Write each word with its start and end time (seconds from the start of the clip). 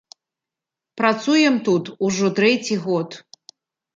Працуем 1.01 1.59
тут 1.67 1.91
ужо 2.07 2.27
трэці 2.39 2.75
год. 2.87 3.09